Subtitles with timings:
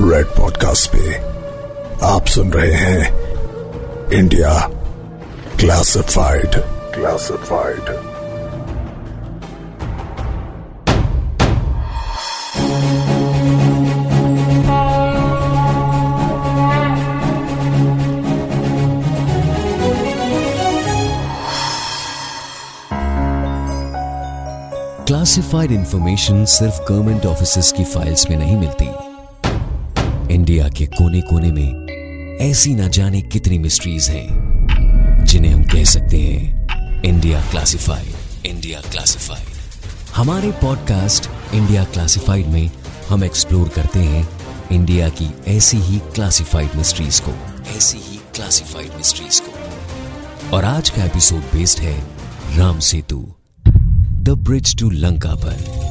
[0.00, 1.14] Red podcast पे
[2.06, 3.14] आप सुन रहे हैं
[4.12, 4.70] India
[5.60, 6.50] classified
[6.94, 7.80] classified
[25.06, 29.05] classified information सिर्फ़ गवर्नमेंट ऑफ़िस की फाइल्स में नहीं मिलती।
[30.36, 36.18] इंडिया के कोने कोने में ऐसी ना जाने कितनी मिस्ट्रीज हैं, जिन्हें हम कह सकते
[36.18, 39.46] हैं इंडिया क्लासिफाइड इंडिया क्लासिफाइड
[40.16, 42.70] हमारे पॉडकास्ट इंडिया क्लासिफाइड में
[43.08, 44.28] हम एक्सप्लोर करते हैं
[44.72, 47.32] इंडिया की ऐसी ही क्लासिफाइड मिस्ट्रीज को,
[47.76, 51.98] ऐसी ही क्लासिफाइड मिस्ट्रीज को। और आज का एपिसोड बेस्ड है
[52.56, 53.26] Ram Setu
[53.68, 55.85] the bridge to Lanka पर।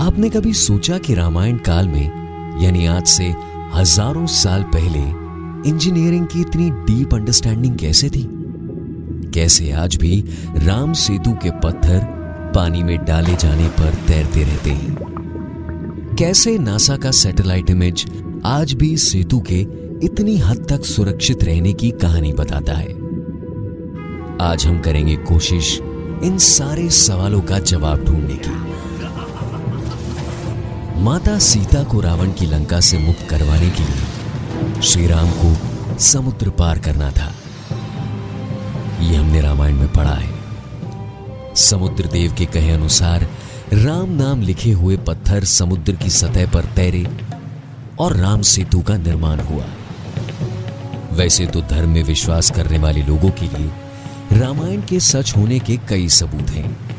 [0.00, 2.06] आपने कभी सोचा कि रामायण काल में,
[2.62, 3.24] यानी आज से
[3.74, 5.00] हज़ारों साल पहले
[5.70, 8.24] इंजीनियरिंग की इतनी डीप अंडरस्टैंडिंग कैसे थी?
[9.34, 10.24] कैसे आज भी
[10.56, 11.98] राम सेतु के पत्थर
[12.54, 14.96] पानी में डाले जाने पर तैरते रहते हैं?
[16.18, 18.06] कैसे नासा का सैटेलाइट इमेज
[18.44, 19.60] आज भी सेतु के
[20.06, 22.92] इतनी हद तक सुरक्षित रहने की कहानी बताता है?
[24.40, 25.78] आज हम करेंगे कोशिश
[26.24, 28.69] इन सारे सवालों का जवाब ढूँढने की।
[31.00, 35.56] माता सीता को रावण की लंका से मुक्त करवाने के लिए श्री राम को
[35.98, 37.34] समुद्र पार करना था।
[39.00, 40.34] ये हमने रामायण में पढ़ा है।
[41.54, 43.28] समुद्र देव के कहे अनुसार
[43.72, 47.06] राम नाम लिखे हुए पत्थर समुद्र की सतह पर तैरे
[47.98, 49.64] और राम सेतु का निर्माण हुआ।
[51.12, 53.70] वैसे तो धर्म में विश्वास करने वाले लोगों के लिए
[54.40, 56.90] रामायण के सच होने के कई सबूत हैं।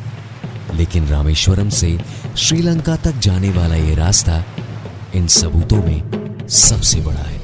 [0.75, 1.99] लेकिन रामेश्वरम से
[2.37, 4.43] श्रीलंका तक जाने वाला यह रास्ता
[5.15, 7.39] इन सबूतों में सबसे बड़ा है।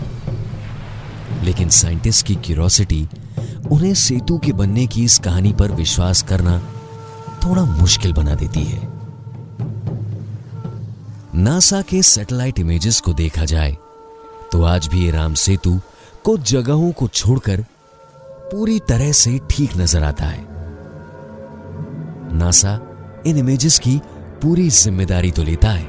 [1.44, 3.08] लेकिन साइंटिस्ट की क्यूरोसिटी,
[3.72, 6.60] उन्हें सेतु के बनने की इस कहानी पर विश्वास करना
[7.44, 8.82] थोड़ा मुश्किल बना देती है।
[11.36, 13.78] नासा के सैटेलाइट इमेजेस को देखा जाए
[14.52, 15.80] तो आज भी ये राम सेतु
[16.24, 17.66] कुछ जगहों को छोड़कर
[18.52, 20.46] पूरी तरह से ठीक नज़र आता है।
[22.38, 22.80] नासा
[23.28, 24.00] इन इमेजेस की
[24.42, 25.86] पूरी ज़िम्मेदारी तो लेता है,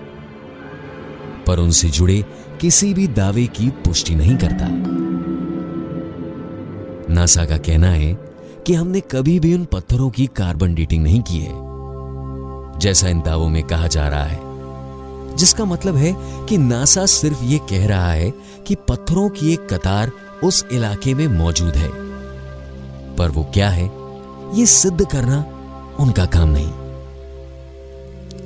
[1.47, 2.23] पर उनसे जुड़े
[2.61, 4.67] किसी भी दावे की पुष्टि नहीं करता।
[7.15, 8.13] नासा का कहना है
[8.67, 11.53] कि हमने कभी भी उन पत्थरों की कार्बन डेटिंग नहीं की है,
[12.79, 14.41] जैसा इन दावों में कहा जा रहा है,
[15.37, 16.15] जिसका मतलब है
[16.49, 18.33] कि नासा सिर्फ़ यह कह रहा है
[18.67, 20.13] कि पत्थरों की एक कतार
[20.45, 21.89] उस इलाके में मौजूद है,
[23.17, 23.85] पर वो क्या है
[24.55, 25.45] यह सिद्ध करना
[26.01, 26.73] उनका काम नहीं।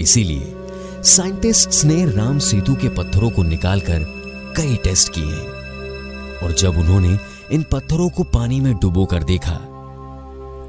[0.01, 4.05] इसीलिए साइंटिस्ट्स ने राम सेतु के पत्थरों को निकालकर
[4.57, 5.37] कई टेस्ट किए
[6.39, 7.19] और जब उन्होंने
[7.53, 9.55] इन पत्थरों को पानी में डुबो कर देखा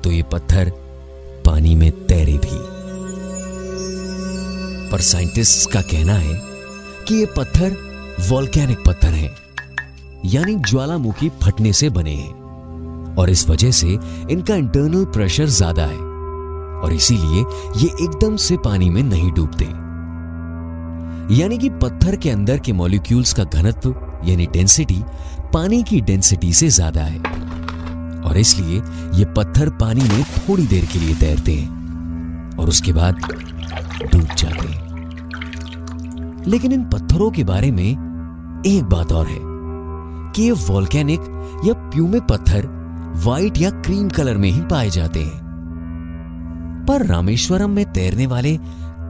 [0.03, 0.71] तो ये पत्थर
[1.45, 2.57] पानी में तैरे भी।
[4.91, 6.39] पर साइंटिस्ट्स का कहना है
[7.07, 7.75] कि ये पत्थर
[8.29, 9.35] वॉल्केनिक पत्थर हैं,
[10.25, 13.87] यानी ज्वालामुखी फटने से बने हैं। और इस वजह से
[14.31, 16.12] इनका इंटरनल प्रेशर ज़्यादा है।
[16.83, 17.43] और इसीलिए
[17.77, 19.65] ये एकदम से पानी में नहीं डूबते।
[21.31, 23.95] यानी कि पत्थर के अंदर के मॉलिक्यूल्स का घनत्व,
[24.25, 25.01] यानी डेंसिटी
[25.53, 27.19] पानी की डेंसिटी से ज़्यादा है।
[28.21, 28.81] और इसलिए
[29.19, 33.15] ये पत्थर पानी में थोड़ी देर के लिए तैरते हैं और उसके बाद
[34.03, 34.81] डूब जाते हैं।
[36.47, 39.39] लेकिन इन पत्थरों के बारे में एक बात और है
[40.33, 41.21] कि ये वॉल्केनिक
[41.65, 42.67] या प्यूमे पत्थर
[43.15, 45.42] व्हाइट या क्रीम कलर में ही पाए जाते हैं।
[46.87, 48.57] पर रामेश्वरम में तैरने वाले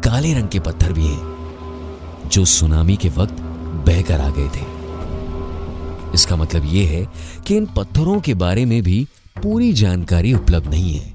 [0.03, 3.41] काले रंग के पत्थर भी हैं, जो सुनामी के वक्त
[3.87, 4.65] बहकर आ गए थे।
[6.13, 7.07] इसका मतलब यह है
[7.47, 9.07] कि इन पत्थरों के बारे में भी
[9.43, 11.13] पूरी जानकारी उपलब्ध नहीं है।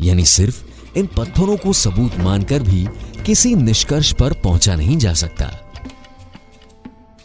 [0.00, 0.64] यानी सिर्फ़
[0.98, 2.88] इन पत्थरों को सबूत मानकर भी
[3.26, 5.50] किसी निष्कर्ष पर पहुँचा नहीं जा सकता।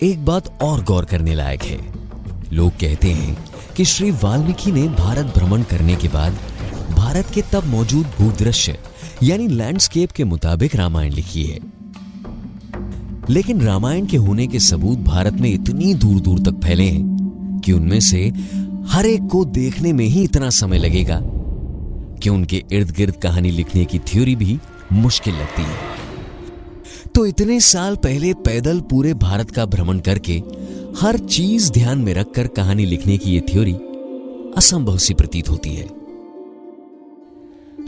[0.03, 1.93] एक बात और गौर करने लायक है।
[2.53, 3.45] लोग कहते हैं
[3.77, 6.37] कि श्री वाल्मीकि ने भारत भ्रमण करने के बाद
[7.11, 8.77] भारत के तब मौजूद भूदृश्य
[9.23, 11.59] यानी लैंडस्केप के मुताबिक रामायण लिखी है।
[13.29, 17.71] लेकिन रामायण के होने के सबूत भारत में इतनी दूर दूर तक फैले हैं कि
[17.71, 18.31] उनमें से
[18.87, 21.21] हर एक को देखने में ही इतना समय लगेगा
[22.23, 24.59] कि उनके इर्द गिर्द कहानी लिखने की थ्योरी भी
[24.93, 25.79] मुश्किल लगती है।
[27.15, 30.41] तो इतने साल पहले पैदल पूरे भारत का भ्रमण करके
[31.01, 33.73] हर चीज़ ध्यान में रखकर कहानी लिखने की यह थ्योरी
[34.57, 36.00] असंभव सी प्रतीत होती है।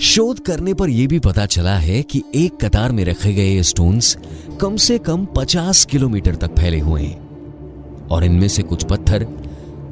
[0.01, 4.17] शोध करने पर यह भी पता चला है कि एक कतार में रखे गए स्टोन्स
[4.61, 9.25] कम से कम 50 किलोमीटर तक फैले हुए हैं। और इनमें से कुछ पत्थर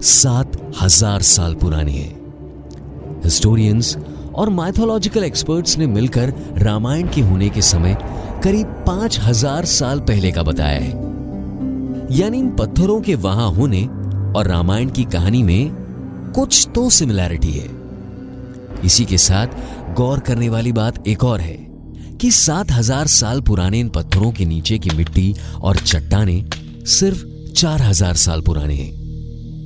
[0.01, 3.95] सात हज़ार साल पुराने हैं। हिस्टोरियंस
[4.36, 7.98] और माइथोलॉजिकल एक्सपर्ट्स ने मिलकर रामायण के होने के समय
[8.44, 10.92] करीब पाँच हज़ार साल पहले का बताया है।
[12.12, 13.83] यानी इन पत्थरों के वहाँ होने
[14.36, 15.71] और रामायण की कहानी में
[16.36, 17.69] कुछ तो सिमिलैरिटी है।
[18.86, 19.48] इसी के साथ
[19.95, 21.57] गौर करने वाली बात एक और है
[22.21, 26.43] कि सात हज़ार साल पुराने इन पत्थरों के नीचे की मिट्टी और चट्टाने
[26.89, 28.99] सिर्फ़ चार हज़ार साल पुराने हैं।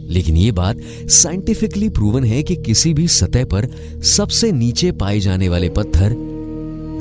[0.10, 0.80] लेकिन यह बात
[1.12, 3.68] साइंटिफिकली प्रूवन है कि किसी भी सतह पर
[4.06, 6.16] सबसे नीचे पाए जाने वाले पत्थर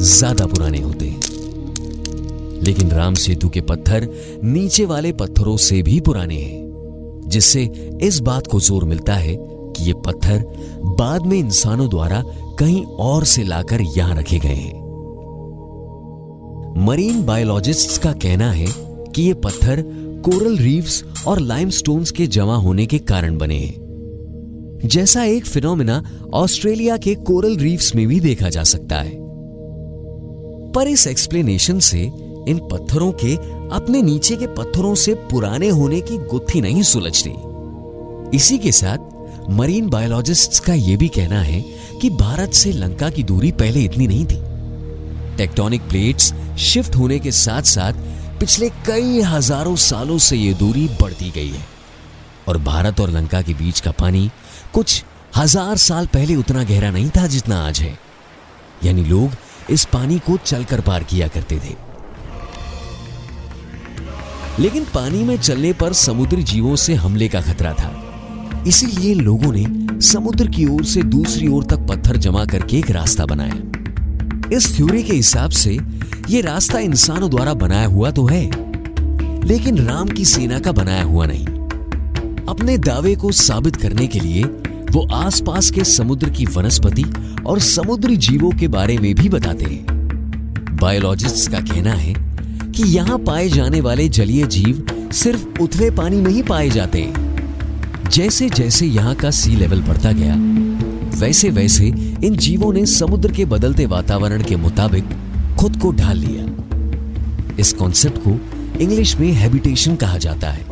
[0.00, 4.08] ज़्यादा पुराने होते हैं। लेकिन राम सेतु के पत्थर
[4.44, 7.64] नीचे वाले पत्थरों से भी पुराने हैं, जिससे
[8.02, 9.36] इस बात को ज़ोर मिलता है
[9.76, 10.44] कि ये पत्थर
[10.84, 12.22] बाद में इंसानों द्वारा
[12.58, 14.84] कहीं और से लाकर यहाँ रखे गए हैं।
[16.86, 18.66] मरीन बायोलॉजिस्ट्स का कहना है
[19.14, 19.82] कि ये पत्थर
[20.24, 23.84] कोरल रीफ्स और लाइमस्टोन्स के जमा होने के कारण बने हैं।
[24.84, 26.02] जैसा एक फिनोमिना
[26.34, 29.12] ऑस्ट्रेलिया के कोरल रीफ्स में भी देखा जा सकता है।
[30.72, 32.00] पर इस एक्सप्लेनेशन से
[32.48, 33.34] इन पत्थरों के
[33.74, 37.32] अपने नीचे के पत्थरों से पुराने होने की गुत्थी नहीं सुलझती।
[38.36, 38.98] इसी के साथ
[39.50, 41.60] मरीन बायोलॉजिस्ट्स का यह भी कहना है
[42.00, 44.42] कि भारत से लंका की दूरी पहले इतनी नहीं थी।
[45.36, 47.92] टेक्टोनिक प्लेट्स शिफ्ट होने के साथ साथ
[48.40, 51.64] पिछले कई हज़ारों सालों से यह दूरी बढ़ती गई है।
[52.48, 54.30] और भारत और लंका के बीच का पानी
[54.74, 55.02] कुछ
[55.36, 57.98] हज़ार साल पहले उतना गहरा नहीं था जितना आज है।
[58.84, 59.30] यानी लोग
[59.70, 61.76] इस पानी को चलकर पार किया करते थे।
[64.62, 68.03] लेकिन पानी में चलने पर समुद्री जीवों से हमले का खतरा था।
[68.66, 73.26] इसीलिए लोगों ने समुद्र की ओर से दूसरी ओर तक पत्थर जमा करके एक रास्ता
[73.26, 75.78] बनाया। इस थ्योरी के हिसाब से
[76.30, 78.44] यह रास्ता इंसानों द्वारा बनाया हुआ तो है,
[79.44, 81.46] लेकिन राम की सेना का बनाया हुआ नहीं।
[82.48, 84.44] अपने दावे को साबित करने के लिए
[84.92, 87.04] वो आसपास के समुद्र की वनस्पति
[87.46, 92.14] और समुद्री जीवों के बारे में भी बताते हैं। बायोलॉजिस्ट्स का कहना है
[92.70, 97.23] कि यहाँ पाए जाने वाले जलीय जीव सिर्फ़ उथले पानी में ही पाए जाते हैं।
[98.10, 100.34] जैसे जैसे यहाँ का सी लेवल बढ़ता गया
[101.20, 101.86] वैसे वैसे
[102.24, 105.04] इन जीवों ने समुद्र के बदलते वातावरण के मुताबिक
[105.60, 106.44] खुद को ढाल लिया।
[107.58, 108.30] इस कॉन्सेप्ट को
[108.80, 110.64] इंग्लिश में हैबिटेशन कहा जाता है,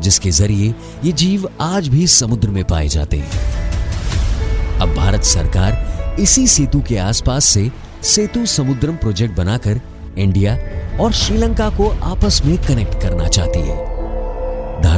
[0.00, 0.74] जिसके ज़रिए
[1.04, 6.96] ये जीव आज भी समुद्र में पाए जाते हैं। अब भारत सरकार इसी सेतु के
[6.98, 7.70] आसपास से
[8.04, 9.80] सेतु समुद्रम प्रोजेक्ट बनाकर
[10.18, 10.58] इंडिया
[11.00, 13.99] और श्रीलंका को आपस में कनेक्ट करना चाहती है।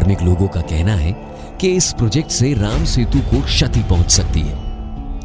[0.02, 1.12] धार्मिक लोगों का कहना है
[1.60, 4.54] कि इस प्रोजेक्ट से राम सेतु को क्षति पहुँच सकती है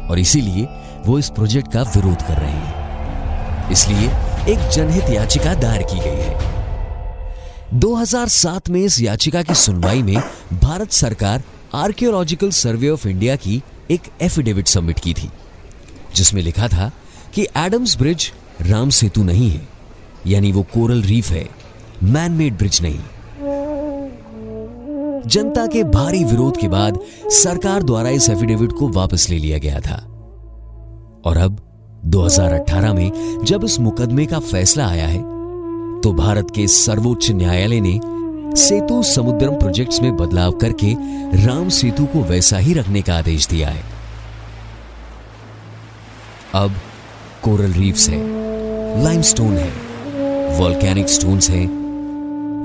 [0.08, 0.66] और इसीलिए
[1.06, 4.08] वो इस प्रोजेक्ट का विरोध कर रहे हैं। इसलिए
[4.52, 10.16] एक जनहित याचिका दायर की गई है। 2007 में इस याचिका की सुनवाई में
[10.54, 11.42] भारत सरकार
[11.74, 15.30] आर्कियोलॉजिकल सर्वे ऑफ़ इंडिया की एक एफिडेविट सबमिट की थी,
[16.14, 16.90] जिसमें लिखा था
[17.34, 19.68] कि एडम्स ब्रिज राम सेतु नहीं है,
[20.26, 21.48] यानी वो कोरल रीफ है
[22.02, 22.98] मैन मेड ब्रिज नहीं।
[25.28, 26.98] जनता के भारी विरोध के बाद
[27.32, 29.96] सरकार द्वारा इस एफिडेविट को वापस ले लिया गया था।
[31.24, 31.58] और अब
[32.06, 35.22] 2018 में जब इस मुकदमे का फैसला आया है
[36.00, 38.00] तो भारत के सर्वोच्च न्यायालय ने
[38.56, 40.92] सेतु समुद्रम प्रोजेक्ट्स में बदलाव करके
[41.46, 43.82] राम सेतु को वैसा ही रखने का आदेश दिया है।
[46.54, 46.70] अब
[47.42, 48.22] कोरल रीफ्स है,
[49.04, 49.70] लाइमस्टोन है,
[50.60, 51.77] वॉल्केनिक स्टोन्स हैं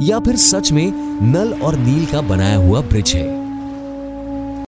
[0.02, 0.92] या फिर सच में
[1.32, 3.43] नल और नील का बनाया हुआ ब्रिज है।